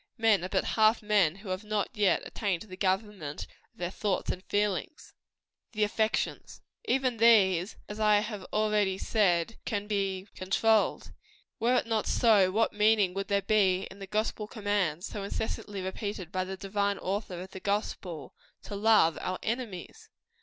[0.17, 3.91] Men are but half men who have not yet attained to the government of their
[3.91, 5.13] thoughts and feelings.
[5.73, 6.59] THE AFFECTIONS.
[6.85, 11.11] Even these, as I have already said, can be controlled.
[11.59, 15.83] Were it not so, what meaning would there be in the gospel commands so incessantly
[15.83, 18.33] repeated by the divine Author of the gospel
[18.63, 20.07] to love our _enemies?